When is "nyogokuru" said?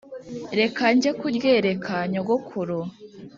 2.11-2.79